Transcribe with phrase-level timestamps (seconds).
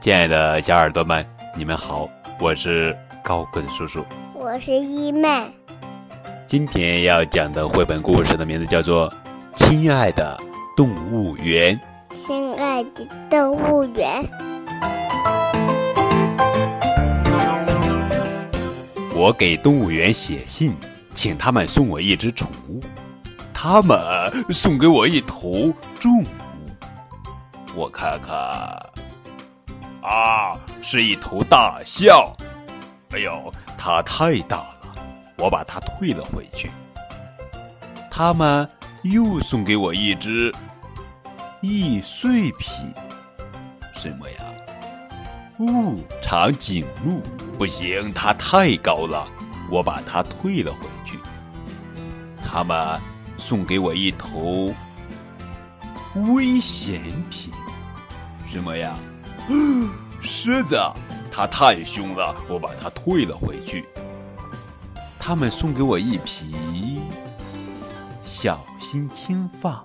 [0.00, 1.22] 亲爱的小耳朵们，
[1.54, 5.46] 你们好，我是高棍叔叔，我是一妹。
[6.46, 9.10] 今天要讲的绘本故事的名字叫做
[9.54, 10.40] 《亲爱的
[10.74, 11.78] 动物园》。
[12.14, 14.24] 亲爱的动物园，
[19.14, 20.74] 我给动物园写信，
[21.14, 22.80] 请他们送我一只宠物，
[23.52, 23.98] 他们
[24.48, 26.26] 送给我一头重物。
[27.76, 28.36] 我看看，
[30.02, 32.34] 啊，是一头大象。
[33.10, 34.94] 哎呦，它太大了，
[35.36, 36.70] 我把它退了回去。
[38.10, 38.68] 他们
[39.02, 40.52] 又送给我一只
[41.60, 42.92] 易碎品，
[43.94, 44.36] 什么呀？
[45.58, 47.20] 哦，长颈鹿
[47.58, 49.26] 不行，它太高了，
[49.70, 51.18] 我把它退了回去。
[52.42, 52.98] 他们
[53.38, 54.74] 送给我一头
[56.14, 57.52] 危险品，
[58.46, 58.96] 什么呀？
[60.20, 60.78] 狮子，
[61.30, 63.88] 它太凶了，我把它退了回去。
[65.18, 67.00] 他们送给我一匹
[68.22, 69.84] 小心轻放，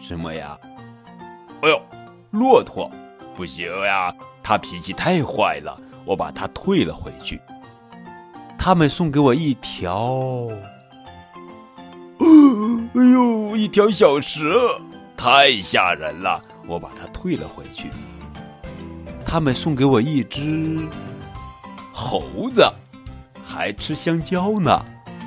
[0.00, 0.58] 什么呀？
[1.62, 1.80] 哎呦，
[2.30, 2.90] 骆驼，
[3.34, 7.40] 不行呀，它脾气太坏了，我把它退了回去。
[8.58, 10.48] 他们送给我一条，
[12.20, 14.80] 哎呦，一条小蛇，
[15.16, 17.90] 太吓人了，我把它退了回去。
[19.28, 20.88] 他们送给我一只
[21.92, 22.64] 猴子，
[23.44, 24.80] 还吃香蕉呢，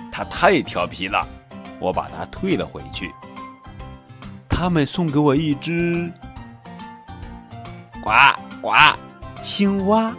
[0.09, 1.28] 它太调皮了，
[1.80, 3.11] 我把它退了回去。
[4.47, 6.09] 他们送给我一只
[8.02, 8.09] 呱
[8.61, 8.72] 呱
[9.42, 10.14] 青蛙，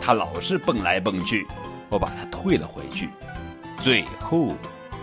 [0.00, 1.44] 它老是蹦来蹦去，
[1.88, 3.10] 我把它退了回去。
[3.80, 4.54] 最后，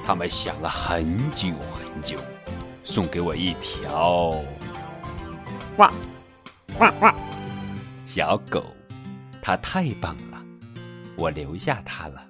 [0.06, 2.18] 他们想了很久很久，
[2.86, 4.34] 送给我一条
[5.78, 5.92] 哇
[6.80, 7.16] 哇哇
[8.16, 8.64] 小狗，
[9.42, 10.40] 它太棒了，
[11.18, 12.30] 我留下它了。